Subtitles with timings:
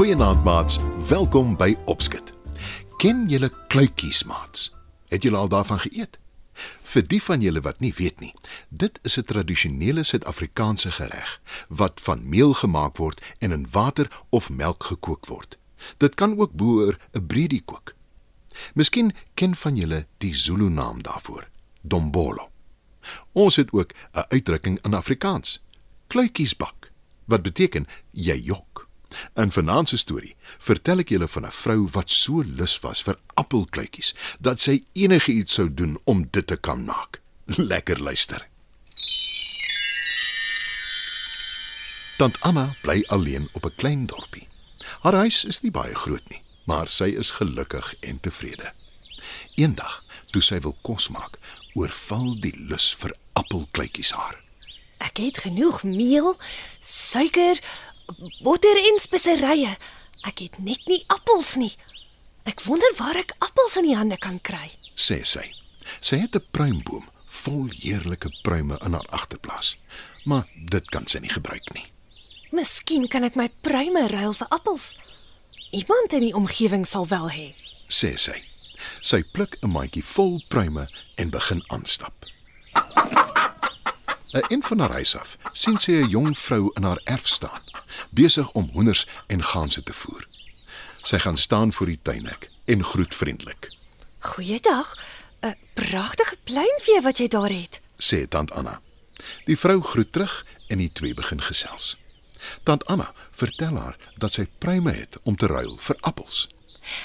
[0.00, 0.78] Maats,
[1.08, 2.32] welkom by Opskit.
[2.96, 4.70] Ken julle kluitjies, maats?
[5.12, 6.16] Het julle al daarvan geëet?
[6.88, 8.32] Vir die van julle wat nie weet nie,
[8.68, 14.50] dit is 'n tradisionele Suid-Afrikaanse gereg wat van meel gemaak word en in water of
[14.50, 15.58] melk gekook word.
[15.96, 17.94] Dit kan ook boer 'n breedie kook.
[18.74, 21.48] Miskien ken van julle die Zulu naam daarvoor,
[21.80, 22.50] dombolo.
[23.32, 25.64] Ons het ook 'n uitdrukking in Afrikaans,
[26.06, 26.90] kluitjiesbak,
[27.24, 28.69] wat beteken jy jok.
[29.34, 33.18] In vanaand se storie vertel ek julle van 'n vrou wat so lus was vir
[33.34, 37.20] appelkluitjies dat sy enigiets sou doen om dit te kan maak.
[37.72, 38.46] Lekker luister.
[42.20, 44.48] Tant Anna bly alleen op 'n klein dorpie.
[45.00, 48.72] Haar huis is nie baie groot nie, maar sy is gelukkig en tevrede.
[49.54, 51.38] Eendag, toe sy wil kos maak,
[51.72, 54.36] oorval die lus vir appelkluitjies haar.
[55.00, 56.36] Ek het genoeg meel,
[56.80, 57.56] suiker,
[58.42, 59.76] botter en speserye.
[60.26, 61.72] Ek het net nie appels nie.
[62.44, 64.70] Ek wonder waar ek appels in die hande kan kry.
[64.96, 65.54] sê sy.
[66.00, 69.76] Sy het 'n pruimboom vol heerlike pruime in haar agterplaas,
[70.24, 71.86] maar dit kan sy nie gebruik nie.
[72.52, 74.96] Miskien kan ek my pruime ruil vir appels.
[75.70, 77.54] Iemand in die omgewing sal wel hê.
[77.88, 78.42] sê sy.
[79.02, 82.14] Sy pluk 'n mandjie vol pruime en begin aanstap.
[84.32, 87.62] 'n Een van haar huis af sien sy 'n jong vrou in haar erf staan,
[88.10, 90.26] besig om hoenders en ganse te voer.
[91.02, 93.76] Sy gaan staan voor die tuinhek en groet vriendelik.
[94.18, 94.98] Goeiedag.
[95.40, 97.80] 'n Pragtige pluimvee wat jy daar het.
[97.98, 98.80] sê tant Anna.
[99.44, 101.96] Die vrou groet terug en die twee begin gesels.
[102.62, 106.48] Tant Anna vertel haar dat sy pruime het om te ruil vir appels.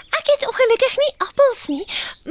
[0.10, 1.86] Ek het ongelukkig nie appels nie,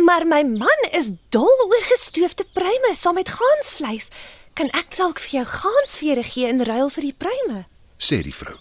[0.05, 4.09] maar my man is dol oor gestoofde pruime saam met gaansvleis.
[4.54, 7.65] Kan ek dalk vir jou gaansvere gee in ruil vir die pruime?
[7.98, 8.54] sê die vrou.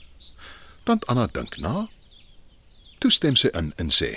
[0.88, 1.88] Tant Anna dink na.
[3.00, 4.16] Toe stem sy in en sê: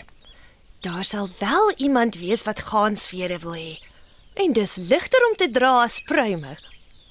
[0.87, 3.75] Daar sal wel iemand wees wat gaansvere wil hê.
[4.41, 6.57] En dis ligter om te dra as pruime.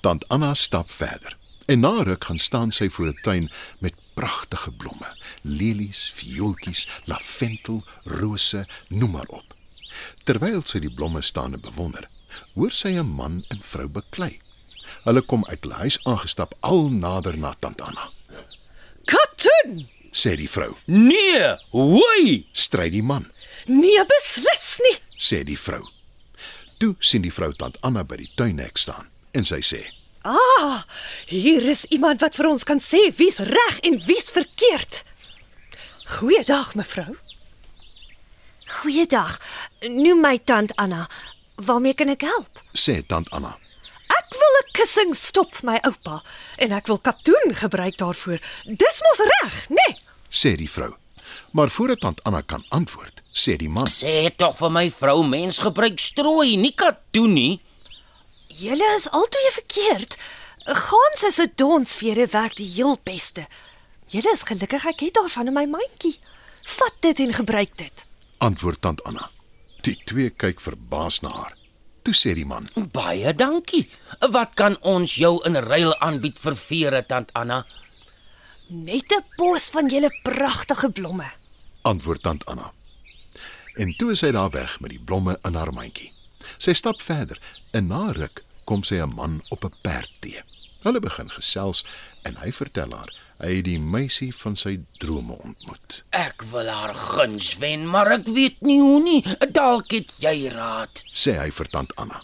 [0.01, 1.37] Tant Anna stap verder.
[1.65, 5.09] En na ruk gaan staan sy voor 'n tuin met pragtige blomme,
[5.41, 9.53] lelies, viooltjies, lavendel, rose, noem maar op.
[10.23, 12.09] Terwyl sy die blomme staan en bewonder,
[12.53, 14.39] hoor sy 'n man en vrou beklei.
[15.06, 18.09] Hulle kom uit hulle huis aangestap al nader na tant Anna.
[19.06, 19.85] Katoen!
[20.16, 20.75] Sê die vrou.
[20.88, 22.46] Nee, hoi!
[22.53, 23.28] Stry die man,
[23.68, 24.97] Nee, beslis nie.
[25.19, 25.81] sê die vrou.
[26.78, 29.81] Toe sien die vrou tant Anna by die tuinhek staan en sy sê:
[30.25, 30.84] Ah,
[31.28, 35.03] hier is iemand wat vir ons kan sê wie's reg en wie's verkeerd.
[36.19, 37.16] Goeiedag, mevrou.
[38.81, 39.40] Goeiedag.
[39.90, 41.06] Noem my tant Anna.
[41.56, 42.62] Waarmee kan ek help?
[42.75, 43.56] sê tant Anna.
[44.75, 46.21] 'n kussing stop vir my oupa
[46.59, 48.39] en ek wil katoen gebruik daarvoor.
[48.67, 49.75] Dis mos reg, né?
[49.87, 49.99] Nee?
[50.29, 50.95] sê die vrou.
[51.55, 55.61] Maar voordat tant Anna kan antwoord, sê die man: Sê tog vir my vrou, mens
[55.63, 57.61] gebruik strooi, nie katoen nie.
[58.47, 60.17] Julle is albei verkeerd.
[60.65, 63.47] Ganse se donsvere werk die heel beste.
[64.11, 66.17] Julle is gelukkig ek het daarvan in my mandjie.
[66.77, 68.05] Vat dit en gebruik dit.
[68.37, 69.29] Antwoord tant Anna.
[69.87, 71.53] Die twee kyk verbaas na haar.
[72.05, 73.88] Toe sê die man: Baie dankie.
[74.29, 77.63] Wat kan ons jou in ruil aanbied vir vere, tant Anna?
[78.69, 81.29] Net 'n bos van julle pragtige blomme.
[81.81, 82.71] Antwoord tant Anna.
[83.75, 86.11] En toe is sy daar weg met die blomme in haar mandjie.
[86.57, 87.39] Sy stap verder
[87.71, 90.43] en na ruk kom sy 'n man op 'n perd te.
[90.85, 91.81] Hulle begin gesels
[92.23, 93.12] en hy vertel haar
[93.44, 96.01] hy het die meisie van sy drome ontmoet.
[96.16, 99.22] Ek wil haar guns wen, maar ek weet nie hoe nie.
[99.56, 101.03] Dalk het jy raad.
[101.12, 102.22] Sê hy vir tant Anna.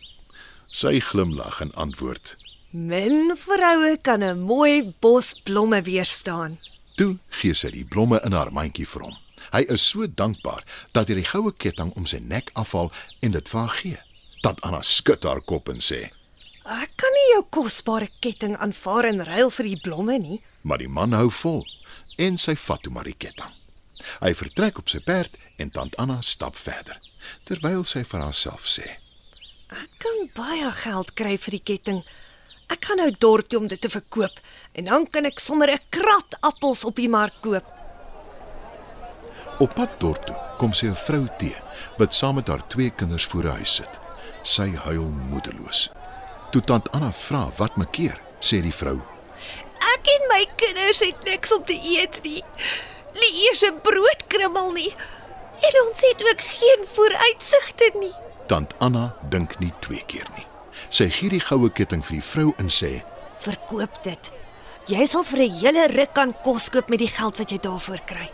[0.71, 2.37] Sy glimlag en antwoord:
[2.71, 6.57] Min vroue kan 'n mooi bos blomme weerstaan.
[6.95, 9.17] Toe gee sy die blomme in haar mandjie vir hom.
[9.51, 12.91] Hy is so dankbaar dat hy die goue ketting om sy nek afhaal
[13.21, 13.99] en dit vir haar gee.
[14.41, 16.11] Tant Anna skud haar kop en sê:
[16.71, 20.37] Ek kan nie jou kosbare ketting aanvaar en ruil vir die blomme nie.
[20.63, 21.65] Maar die man hou vol
[22.21, 23.51] en sy vat toe maar die ketting.
[24.21, 26.95] Hy vertrek op sy perd en tant Anna stap verder
[27.45, 28.87] terwyl sy vir haarself sê:
[29.67, 32.01] Ek kan baie geld kry vir die ketting.
[32.71, 34.39] Ek gaan nou dorp toe om dit te verkoop
[34.79, 37.67] en dan kan ek sommer 'n krat appels op die mark koop.
[39.59, 41.51] Op pad dorp toe kom sy 'n vrou te
[41.97, 43.99] wat saam met haar twee kinders voor 'n huis sit.
[44.43, 45.89] Sy huil moedeloos.
[46.51, 47.97] Toe tant Anna vra wat maak,
[48.43, 48.97] sê die vrou:
[49.93, 52.43] Ek en my kinders het niks om te eet nie.
[53.15, 54.93] Nie eers 'n broodkrummel nie.
[55.61, 58.13] En ons het ook geen vooruitsigte nie.
[58.47, 60.45] Tant Anna dink nie twee keer nie.
[60.89, 63.03] Sy gee die goue ketting vir die vrou en sê:
[63.39, 64.31] Verkoop dit.
[64.87, 68.01] Jy sal vir 'n hele ruk kan kos koop met die geld wat jy daarvoor
[68.05, 68.29] kry.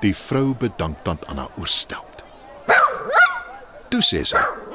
[0.00, 2.22] Die vrou bedank tant Anna oorstelp.
[3.88, 4.65] Toe sê sy: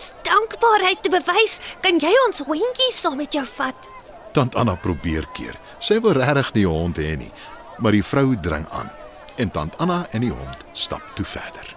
[0.00, 3.88] ons dankbaarheid te bewys, kan jy ons hondjie saam met jou vat.
[4.32, 5.58] Tant Anna probeer keer.
[5.78, 7.32] Sy wil regtig nie 'n hond hê nie,
[7.78, 8.90] maar die vrou dring aan
[9.36, 11.76] en tant Anna en die hond stap toe verder.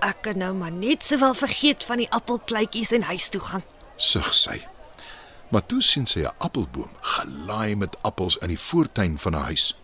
[0.00, 3.62] Ek kan nou maar net sowel vergeet van die appelkluitjies en huis toe gaan.
[3.96, 4.66] Sug sy.
[5.48, 9.74] Maar toe sien sy 'n appelboom gelaai met appels in die voortuin van 'n huis.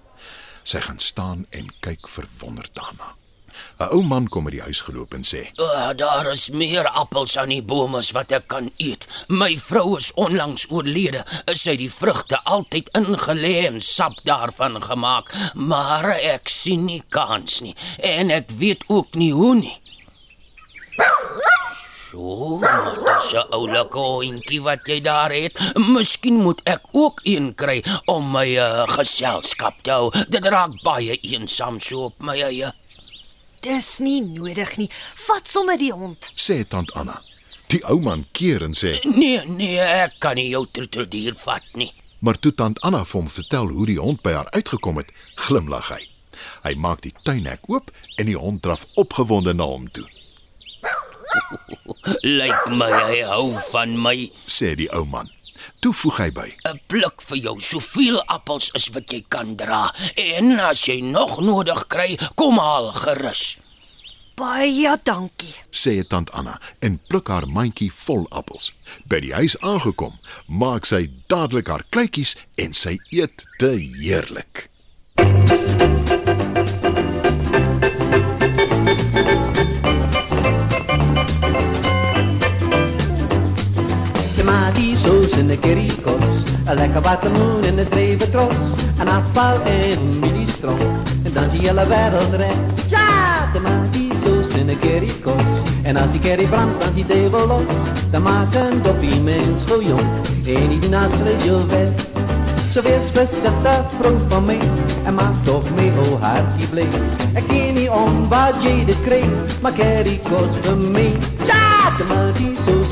[0.62, 3.16] Sy gaan staan en kyk verwonderd daarna.
[3.80, 7.36] 'n Ou man kom uit die huis geloop en sê: Uh, daar is meer appels
[7.36, 9.06] aan die bome as wat ek kan eet.
[9.28, 11.24] My vrou is onlangs oorlede.
[11.52, 17.60] Sy het die vrugte altyd ingelê en sap daarvan gemaak, maar ek sien nie kans
[17.60, 19.78] nie en ek weet ook nie hoe nie.
[22.60, 25.58] Maar dis 'n oulike hondjie wat jy daar het.
[25.74, 30.12] Miskien moet ek ook een kry om my uh, geselskap te hou.
[30.28, 32.72] Dit raak baie eensaam so op my eie.
[33.64, 34.90] Dis nie nodig nie.
[35.26, 36.30] Vat sommer die hond.
[36.36, 37.22] sê tant Anna.
[37.72, 41.92] Die ou man keer en sê: Nee, nee, ek kan nie jou troeteldier vat nie.
[42.20, 45.10] Maar toe tant Anna vir hom vertel hoe die hond by haar uitgekom het,
[45.46, 46.02] glimlag hy.
[46.64, 50.06] Hy maak die tuinhek oop en die hond draf opgewonde na hom toe.
[52.40, 54.16] Lyk my hy hou van my.
[54.46, 55.30] Sê die ou man.
[55.80, 59.90] Toe voeg hy by: 'n Pluk vir jou soveel appels as wat jy kan dra.
[60.16, 63.56] En as jy nog nodig kry, kom haal gerus.
[64.34, 65.54] Baie dankie.
[65.70, 68.72] sê tant Anna en pluk haar mandjie vol appels.
[69.06, 70.18] By die huis aangekom,
[70.48, 74.68] maak sy dadelik haar kleutjies en sy eet te heerlik.
[75.14, 76.03] Tomatissos
[85.54, 86.24] en de kerikos,
[86.64, 88.54] een lekker watermeloen en de dreventroos,
[88.98, 90.78] een afval en een ministron,
[91.22, 92.90] en dan zie je hele wereld recht.
[92.90, 97.62] Ja, tomatissos en de kerikos, en als die kerry brandt, dan zie de wel los,
[98.10, 100.08] dan maakt een doppie mens zo jong,
[100.46, 101.88] en die nasselen je weg.
[102.70, 104.60] Zo wees bezet de vrouw van mij,
[105.04, 106.88] en maakt toch mee o hartje blij.
[107.34, 111.12] Ik ken niet om wat je dit kreeg, maar kerikos voor mij.
[111.46, 111.64] Ja!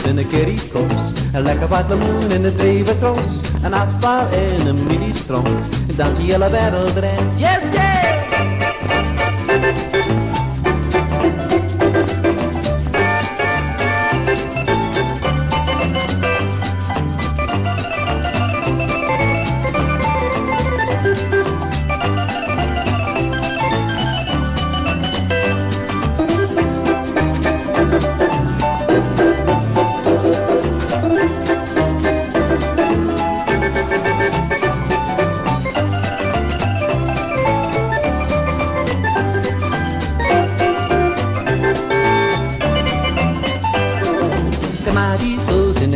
[0.03, 1.13] Tomatissos en een kerikos.
[1.33, 3.41] Een lekker wat lemoen en een dreventroos.
[3.63, 5.45] Een afval en een mini-stroom.
[5.97, 7.23] Dan zie je hele wereld recht.
[7.37, 7.91] Yes, yes!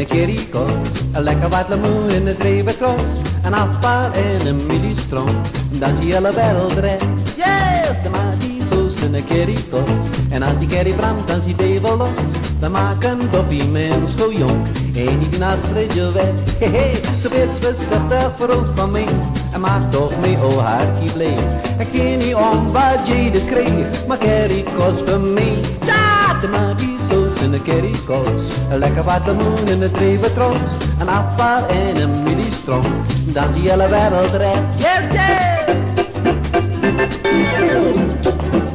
[0.08, 0.70] Tomatissos en een kerikos.
[1.12, 3.20] Een lekker wat lemoen en een dreventroos.
[3.42, 5.40] Een afval en een mini-stroom.
[5.70, 7.04] Dan zie je hele wereld recht.
[7.36, 10.08] Yes, tomatissos en een kerikos.
[10.30, 12.08] En als die kerry brandt, dan zie je wel los.
[12.58, 14.66] Dan maakt een doppie mens zo jong.
[14.94, 16.32] En die naast je weg.
[16.58, 19.06] Hey, hey, zo weet bezet de vrouw van mij.
[19.52, 21.36] En maakt toch mee, oh hartje blij.
[21.78, 24.06] Ik ken niet om wat je dit kreeg.
[24.06, 25.60] Maar kerikos voor mij.
[25.84, 26.38] Ja,
[27.36, 28.28] tomatissos en een kerikos.
[28.70, 30.56] Een lekker wat lemoen en een dreventroos.
[31.00, 33.04] Een afval en een mini-stroom.
[33.24, 34.62] Dan zie je hele wereld recht.
[34.76, 35.44] Yes, yes!